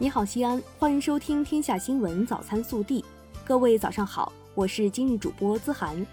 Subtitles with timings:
[0.00, 3.02] 你好，西安，欢迎收听《天下新闻早餐速递》。
[3.44, 6.06] 各位早上好，我是今日主播资涵。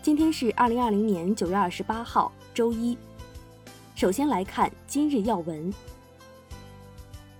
[0.00, 2.96] 今天是二零二零年九月二十八号，周一。
[3.94, 5.70] 首先来看今日要闻。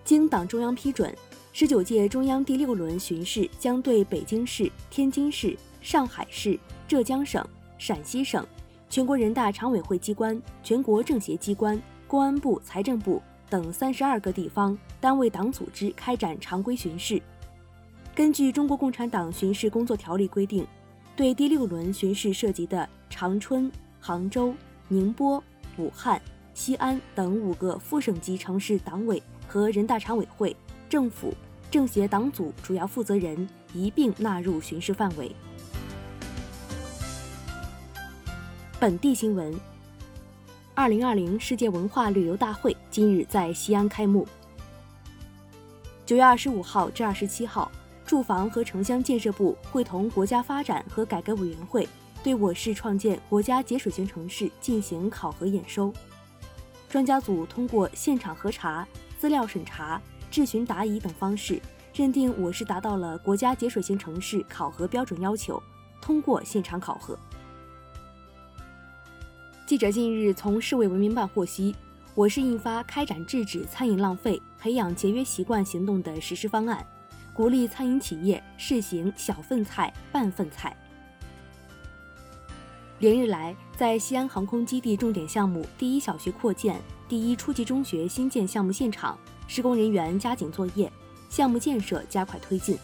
[0.05, 1.17] 经党中央批准，
[1.55, 7.43] 十九届中央第六轮巡视将对北京市、天津市、上海市、浙江省、
[7.79, 8.47] 陕西省、
[8.91, 13.23] 全国人大常委会机关、全国政协机关、公安部、财政部。
[13.55, 17.23] 等三十二个地方单位党组织开展常规巡视。
[18.13, 20.67] 根据《中国共产党巡视工作条例》规定，
[21.15, 24.53] 对第六轮巡视涉及的长春、杭州、
[24.89, 25.41] 宁波、
[25.77, 26.21] 武汉、
[26.53, 30.57] 西安等五个副省级城市党委和人大常委会、
[30.89, 31.33] 政府、
[31.71, 35.31] 政协党组主要负责人一并纳入巡视范围。
[38.81, 39.55] 本地新闻。
[40.77, 44.25] 二零二零世界文化旅游大会今日在西安开幕。
[46.07, 47.69] 九月二十五号至二十七号，
[48.07, 51.89] 住房和城乡建设部会同国家发展和改革委员会
[52.23, 55.93] 对我市创建国家节水型城市进行考核验收。
[56.89, 58.87] 专家组通过现场核查、
[59.19, 61.61] 资料审查、质询答疑等方式，
[61.93, 65.61] 认定我市达到了国家节水型城市考核标准要求，
[66.01, 67.19] 通过现场考核。
[69.67, 71.75] 记者近日从市委文明办获悉，
[72.17, 76.87] 我市印发开展制止餐饮浪费、培养节约习惯行动的实施方案，
[77.33, 80.77] 鼓励餐饮企业试行小份菜、半份菜。
[83.01, 89.19] 连日来，在西安航空基地重点项目第一小学扩建、第一初级中学新建项目现场，
[89.49, 90.91] 施工人员加紧作业，
[91.29, 92.79] 项目建设加快推进。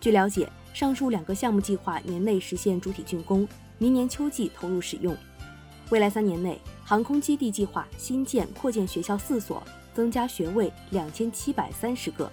[0.00, 5.14] 据了解，上述两个项目计划年内实现主体竣工，明年秋季投入使用。
[5.90, 12.30] 未来三年内，航空基地计划新建、扩建学校四所，增加学位两千七百三十个。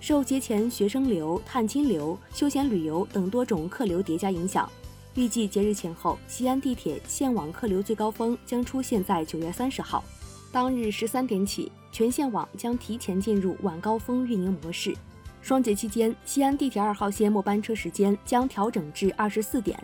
[0.00, 4.68] 受节前学生流、探亲流、休闲旅游等多种客流叠加影响，
[5.14, 10.02] 预计节日前后，西安地铁线网客流最高峰将出现在九月三十号。
[10.50, 14.92] 当日十三点起，全线网将提前进入晚高峰运营模式。
[15.40, 19.78] 双节期间，西安地铁二号线末班车时间将调整至二十四点。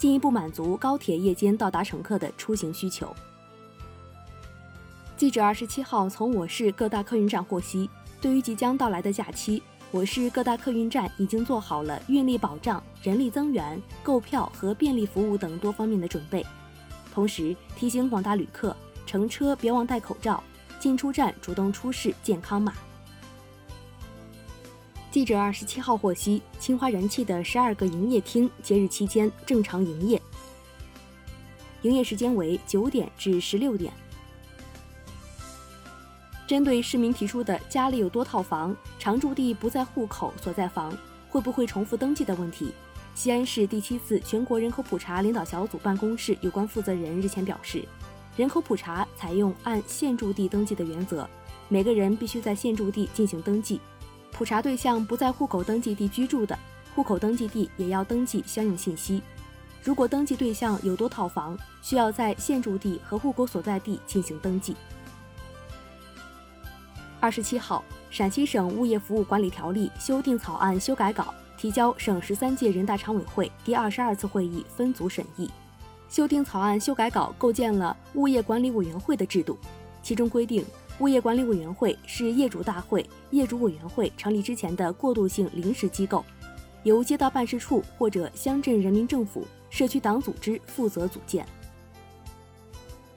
[0.00, 3.14] 进一步满足高铁夜间到达乘客的出行需求。
[5.14, 16.46] 记者二十七号从我市各大客运站获悉，对于即将到来的假期，我市各大客运站已经做好了运力保障、人力增援、购票和便利服务等多方面的准备。
[17.12, 18.74] 同时提醒广大旅客，
[19.04, 20.42] 乘车别忘戴口罩，
[20.78, 22.72] 进出站主动出示健康码。
[25.10, 30.22] 记者二十七号获悉，清华燃气的十二个营业厅节日期间正常营业，
[31.82, 33.92] 营业时间为九点至十六点。
[36.46, 40.96] 针对市民提出的家里有多套房，常住地不在户口所在房，
[41.28, 42.72] 会不会重复登记的问题，
[43.16, 47.84] 西安市第七次全国人口普查领导小组办公室有关负责人日前表示，
[48.36, 51.28] 人口普查采用按现住地登记的原则，
[51.68, 53.80] 每个人必须在现住地进行登记。
[54.40, 56.58] 普查对象不在户口登记地居住的，
[56.94, 59.22] 户口登记地也要登记相应信息。
[59.84, 64.74] 如果登记对象有多套房，需要在现住地和户口所在地进行登记。
[67.20, 75.50] 二十七号，陕西省物业服务管理条例修订草案修改稿提交省十三届人大常委会第二十二次会议分组审议。
[76.08, 79.58] 修订草案修改稿构建了物业管理委员会的制度，
[80.02, 80.64] 其中规定。
[81.00, 86.22] 物业管理委员会是业主大会、业主委员会成立之前的过渡性临时机构，
[86.82, 91.46] 由街道办事处或者乡镇人民政府、社区党组织负责组建。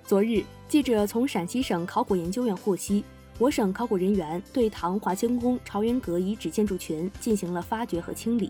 [0.05, 3.03] 昨日，记者从陕西省考古研究院获悉，
[3.37, 8.49] 我省考古人员对唐华清宫朝元阁遗址建筑群进行了发掘和清理。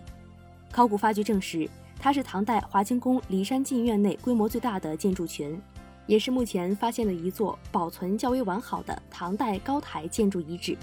[0.70, 1.68] 考古发掘证实，
[1.98, 5.60] 它是唐代华清宫骊山禁院内规模最大的建筑群。
[6.06, 10.76] 也是目前发现的一座保存较为完好的唐代高台建筑遗址。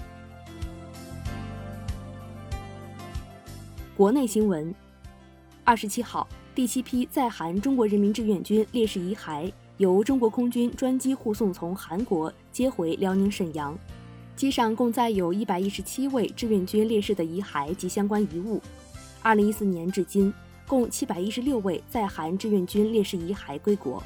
[3.96, 4.74] 国内新闻：
[5.64, 13.78] 二十七号，第七批在韩中国人民志愿军烈士遗骸由中国空军专机护送从韩国接回辽宁沈阳，
[14.34, 18.60] 机上共载有一百一十七位志愿军烈士的遗骸及相关遗物。
[19.20, 20.32] 二零一四年至今，
[20.66, 24.02] 共七百一十六位在韩志愿军烈士遗骸归国。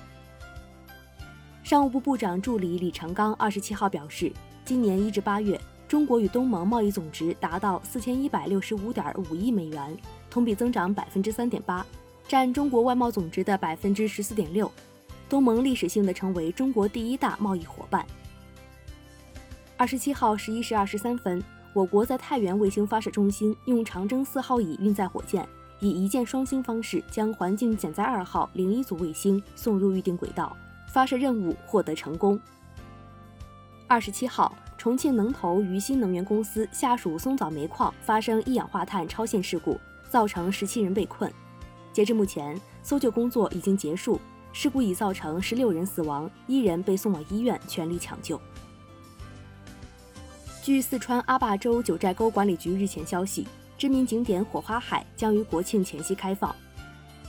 [1.66, 4.32] 商务部部长助理李成刚二十七号表示，
[4.64, 9.98] 今年一至八月，中国与东盟贸易总值达到四千一百六十五点五亿美元，
[10.30, 11.84] 同比增长百分之三点八，
[12.28, 14.70] 占中国外贸总值的百分之十四点六。
[15.28, 18.06] 东盟历史性的成为中国第一大贸易伙伴。
[19.76, 21.42] 二十七号十一时二十三分，
[21.72, 25.44] 我国在太原卫星发射中心用长征四号乙运载火箭，
[25.80, 32.40] 以一箭双星方式将环境减载二号零一组卫星送入预定轨道，发射任务获得成功。
[33.88, 39.78] 二十七号，重庆能投渝新能源公司下属松藻煤矿发生一氧化碳超限事故，
[40.10, 41.32] 造成十七人被困。
[41.92, 44.20] 截至目前，搜救工作已经结束，
[44.52, 48.40] 事故已造成十六人死亡，一人被送往医院全力抢救。
[50.62, 53.46] 据四川阿坝州九寨沟管理局日前消息，
[53.78, 56.54] 知名景点火花海将于国庆前夕开放。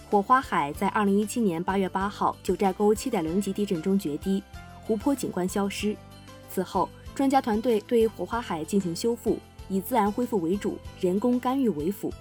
[0.09, 4.41] 火花海在二零一七年八月八号九寨沟七点零级地震中决堤，
[4.81, 5.93] 湖泊景观消失。
[6.49, 9.37] 此后，专家团队对火花海进行修复，
[9.67, 12.13] 以自然恢复为主，人工干预为辅。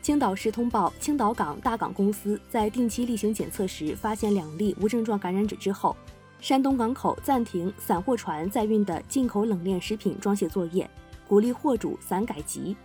[0.00, 5.96] 青岛市通报，青岛港大港公司在定期例行检测时发现两例无症状感染者之后。
[6.40, 10.88] 山东港口暂停散货船载运的进口冷链食品装卸作业，
[11.28, 12.76] 鼓励货主散改集，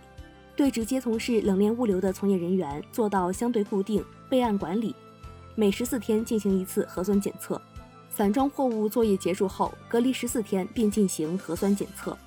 [0.58, 4.92] 对直接从事冷链物流的从业人员做到相对固定备案管理，
[5.54, 7.62] 每十四天进行一次核酸检测。
[8.10, 12.18] 散装货物作业结束后隔离十四天并进行核酸检测。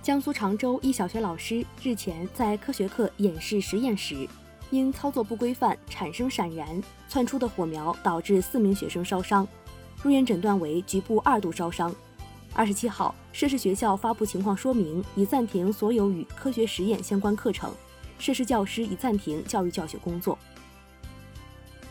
[0.00, 4.28] 江苏常州一小学老师日前在科学课演示实验时。
[4.70, 9.48] 因操作不规范产生闪燃，窜出的火苗导致四名学生烧伤，
[10.02, 11.92] 入院诊断为局部二度烧伤。
[12.54, 17.72] 二十七号，涉事学校发布情况说明，已暂停所有与科学实验相关课程，
[18.18, 20.36] 涉事教师已暂停教育教学工作。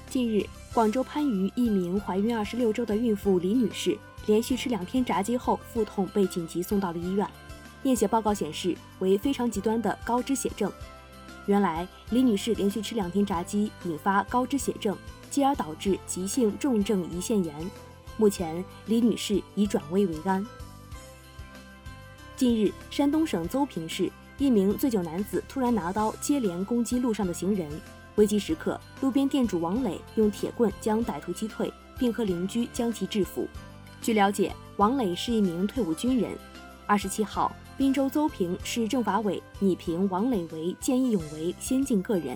[0.10, 7.26] 近日，广州番禺一名怀孕二十六周的孕妇李女士，连续吃两天炸鸡后腹痛，被紧急送到了医院，
[7.84, 10.72] 验血报告显示为非常极端的高脂血症。
[11.46, 14.98] 原来李女士连续吃两天炸鸡，引发高脂血症，
[15.30, 17.54] 继而导致急性重症胰腺炎。
[18.18, 20.46] 目前李女士已转危为安。
[22.36, 27.70] 近日，山东省邹平市一名醉酒男子突然拿刀接连攻击路上的行人，
[28.16, 33.48] 危急时刻，路边店主王磊用铁棍将歹徒击退，并和邻居将其制服。
[34.02, 36.32] 据了解，王磊是一名退伍军人。
[36.86, 37.56] 二十七号。
[37.78, 42.36] 滨州邹平市政法委拟评王磊为见义勇为先进个人。